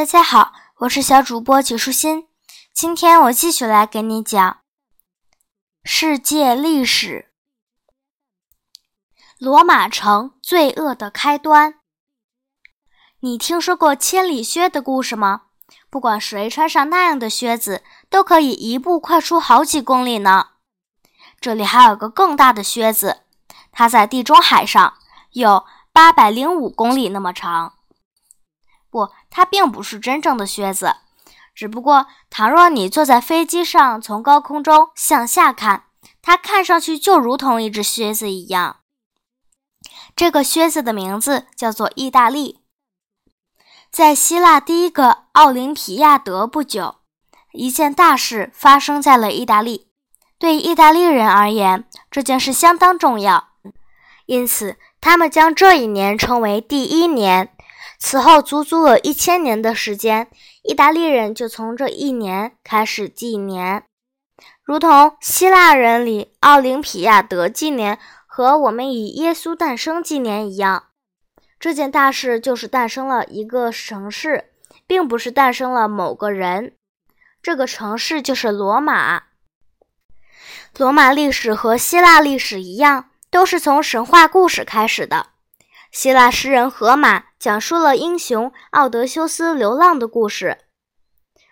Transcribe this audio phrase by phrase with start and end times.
[0.00, 2.26] 大家好，我是小主播纪舒心。
[2.72, 4.60] 今天我继续来给你讲
[5.84, 7.30] 世界历史——
[9.38, 11.80] 罗马城罪恶的开端。
[13.18, 15.42] 你听说过千里靴的故事吗？
[15.90, 20.52] 不管谁穿上那样的靴子，都可以一步快出好几公里呢。
[21.38, 23.24] 这里还有个更大的靴子，
[23.70, 24.94] 它在地中海上，
[25.32, 27.74] 有八百零五公里那么长。
[28.90, 30.96] 不，它并不是真正的靴子，
[31.54, 35.84] 只不过，倘若你坐在飞机上，从高空中向下看，
[36.20, 38.78] 它看上去就如同一只靴子一样。
[40.16, 42.60] 这个靴子的名字叫做意大利。
[43.90, 46.96] 在希腊第一个奥林匹亚德不久，
[47.52, 49.88] 一件大事发生在了意大利。
[50.38, 53.50] 对意大利人而言，这件事相当重要，
[54.26, 57.54] 因此他们将这一年称为第一年。
[58.02, 60.28] 此后，足足有一千年的时间，
[60.62, 63.84] 意大利人就从这一年开始纪年，
[64.64, 70.84] 如同希腊人里奥林匹亚德纪年和我们以耶稣诞生纪年一样。
[71.60, 74.46] 这件大事就是诞生了一个城市，
[74.86, 76.72] 并不是诞生了某个人。
[77.42, 79.24] 这个城市就是罗马。
[80.78, 85.26] 罗马历史和希腊历史一样，都是从神话故事开始的。
[85.90, 90.58] 希腊诗人荷马讲述了英雄奥德修斯流浪的故事，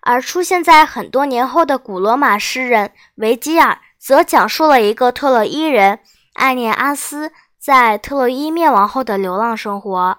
[0.00, 6.00] 而出现在很多年后的古罗马诗人维吉尔则讲述了一个特洛伊人
[6.32, 10.18] 艾涅阿斯在特洛伊灭亡后的流浪生活。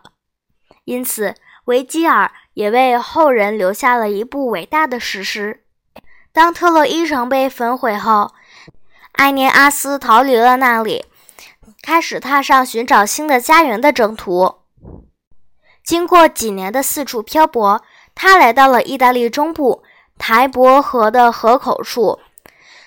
[0.86, 5.64] 因此，维吉尔也为后人留下了一部伟大的史诗。
[6.32, 8.34] 当特洛伊城被焚毁后，
[9.14, 11.06] 艾涅阿斯逃离了那里。
[11.84, 14.60] 开始踏上寻找新的家园的征途。
[15.84, 17.84] 经过几年的四处漂泊，
[18.16, 19.84] 他来到了意大利中部
[20.18, 22.20] 台伯河的河口处，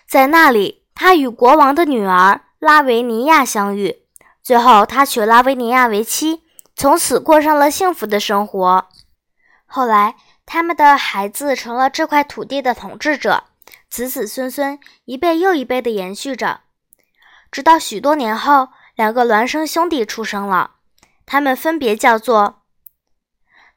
[0.08, 3.98] 在那里，他与国王的女儿拉维尼亚相遇。
[4.42, 6.42] 最后，他娶拉维尼亚为妻，
[6.74, 8.88] 从此过上了幸福的生活。
[9.66, 10.16] 后来，
[10.46, 13.44] 他们的孩子成了这块土地的统治者，
[13.90, 16.60] 子子孙孙一辈又一辈地延续着，
[17.50, 18.68] 直到许多年后。
[18.96, 20.76] 两个孪生兄弟出生了，
[21.26, 22.62] 他们分别叫做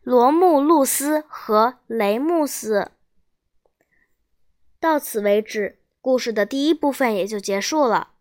[0.01, 2.91] 罗慕路斯和雷穆斯。
[4.79, 8.11] 到此为止，故事的第一部分也就结束了。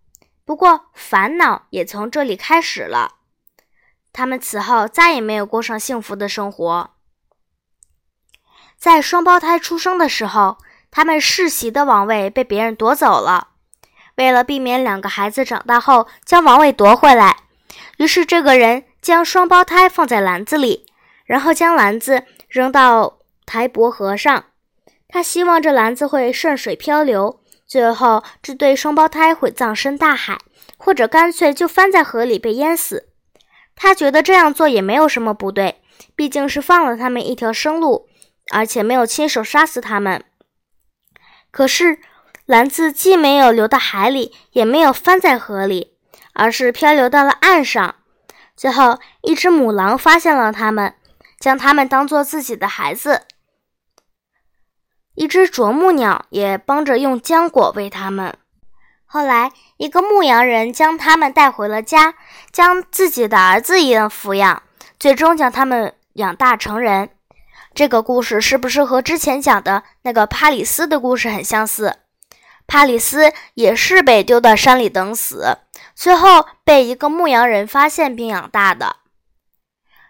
[0.45, 3.19] 不过，烦恼也从这里开始了。
[4.13, 6.91] 他们此后再也没有过上幸福的生活。
[8.77, 10.59] 在双胞胎出生的时候，
[10.91, 13.51] 他们世袭的王位被别人夺走了。
[14.19, 17.37] 为了避免两个孩子长大后将王位夺回来，
[17.99, 20.87] 于是这个人将双胞胎放在篮子里，
[21.25, 24.47] 然后将篮子扔到台伯河上。
[25.07, 30.37] 他希望这篮子会顺水漂流，最后这对双胞胎会葬身大海，
[30.77, 33.11] 或者干脆就翻在河里被淹死。
[33.77, 35.81] 他觉得这样做也没有什么不对，
[36.17, 38.09] 毕竟是放了他们一条生路，
[38.53, 40.25] 而且没有亲手杀死他们。
[41.53, 42.01] 可是。
[42.49, 45.99] 篮子既没有流到海里，也没有翻在河里，
[46.33, 47.97] 而是漂流到了岸上。
[48.57, 50.95] 最后，一只母狼发现了它们，
[51.39, 53.25] 将它们当做自己的孩子。
[55.15, 58.35] 一只啄木鸟也帮着用浆果喂它们。
[59.05, 62.15] 后来，一个牧羊人将它们带回了家，
[62.51, 64.63] 将自己的儿子一样抚养，
[64.99, 67.11] 最终将它们养大成人。
[67.75, 71.97] 这个故事是不是和之前讲的那个帕里斯的故事很相似？
[72.69, 75.57] 帕里斯也是被丢到山里等死，
[75.95, 78.97] 最后被一个牧羊人发现并养大的。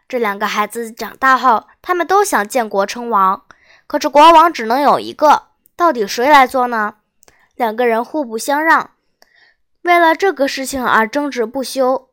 [0.09, 3.45] 这两个孩子长大后，他们都想建国称王，
[3.87, 5.45] 可是国王只能有一个，
[5.77, 6.97] 到底谁来做呢？
[7.55, 8.91] 两个人互不相让，
[9.83, 12.09] 为了这个事情而争执不休。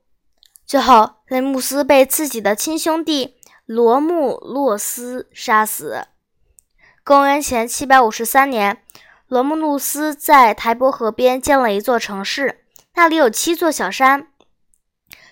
[0.67, 6.05] 最后，雷穆斯被自己的亲兄弟罗穆洛斯杀死。
[7.03, 8.83] 公元前七百五十三年。
[9.27, 12.63] 罗慕路斯在台伯河边建了一座城市，
[12.93, 14.27] 那里有七座小山。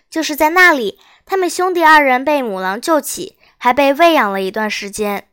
[0.09, 5.27] 就是在那里，他们兄弟二人被母狼救起，还被喂养了一段时间。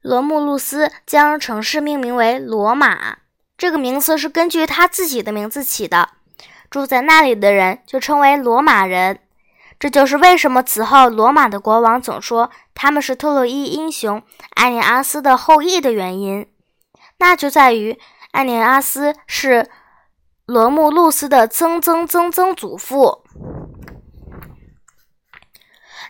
[0.00, 3.18] 罗慕路斯将城市命名为罗马，
[3.58, 6.08] 这个名字是根据他自己的名字起的。
[6.70, 9.18] 住在那里的人就称为罗马人，
[9.78, 14.22] 这就是为什么此后罗马的国王总说他们是特洛伊英雄
[14.54, 16.46] 艾尼阿斯的后裔的原因。
[17.18, 17.98] 那就在于
[18.32, 19.68] 艾涅阿斯是
[20.44, 23.24] 罗慕路斯的曾曾曾曾祖父。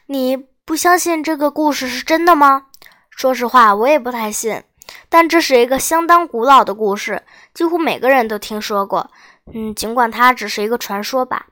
[0.07, 2.67] 你不相信这个故事是真的吗？
[3.11, 4.63] 说实话，我也不太信。
[5.09, 7.23] 但这是一个相当古老的故事，
[7.55, 9.11] 几乎每个人都听说过。
[9.55, 11.47] 嗯，尽管它只是一个传说吧。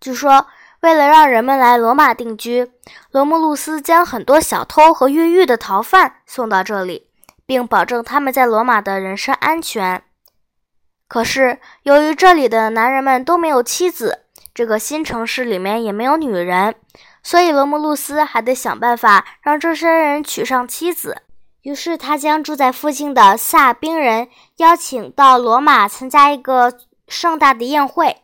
[0.00, 0.46] 据说，
[0.80, 2.70] 为了让人们来罗马定居，
[3.10, 7.08] 罗慕路斯将很多小偷和越狱的逃犯送到这里，
[7.46, 10.02] 并保证他们在罗马的人身安全。
[11.06, 14.24] 可是，由于这里的男人们都没有妻子，
[14.54, 16.74] 这个新城市里面也没有女人，
[17.22, 21.22] 所以罗慕路斯还得想办法让这些人娶上妻子。
[21.62, 28.22] 于是，他将住在附近的萨宾人邀请到罗马参加一个盛大的宴会。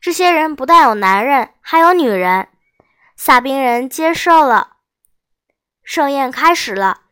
[0.00, 2.48] 这些人不但有男人，还有女人。
[3.16, 4.76] 萨宾人接受了。
[5.82, 7.02] 盛宴开始了。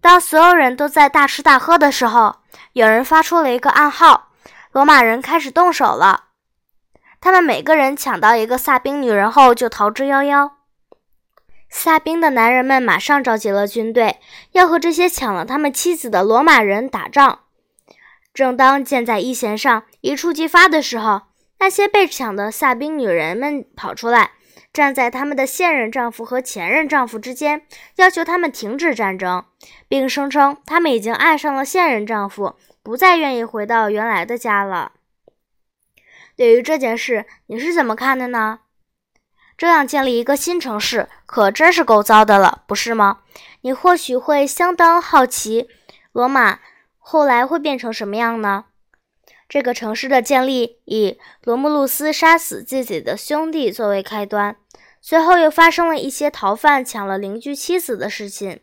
[0.00, 2.36] 当所有人都在大吃大喝的时候，
[2.72, 4.30] 有人发出了一个暗号，
[4.72, 6.24] 罗马人开始动手了。
[7.20, 10.52] 他们每个人抢到一个萨宾女人后，就逃之夭夭。
[11.68, 14.18] 萨宾的男人们马上召集了军队，
[14.52, 17.40] 要和这些抢了他们妻子的罗马人打仗。
[18.32, 21.22] 正当箭在一弦上，一触即发的时候，
[21.58, 24.30] 那些被抢的萨宾女人们跑出来，
[24.72, 27.62] 站在他们的现任丈夫和前任丈夫之间，
[27.96, 29.44] 要求他们停止战争，
[29.88, 34.92] 并声称他们已经爱上了现任丈夫，不再愿意回到原来的家了。
[36.36, 38.60] 对于这件事，你是怎么看的呢？
[39.58, 43.18] 这样建立一个新城市，可真是够糟的了，不是吗？
[43.62, 45.68] 你或许会相当好奇，
[46.12, 46.60] 罗马
[46.96, 48.66] 后来会变成什么样呢？
[49.46, 54.56] 这个城市的建立以罗慕路斯杀死自己的兄弟作为开端，
[55.00, 58.60] 随后又发生了一些逃犯抢了邻居妻子的事情。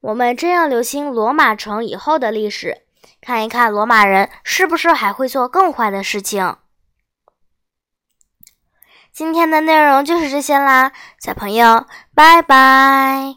[0.00, 2.82] 我们真要留心罗马城以后的历史，
[3.20, 6.56] 看一看罗马人是不是还会做更坏的事情。
[9.12, 13.36] 今天的内容就是这些啦，小朋友，拜拜。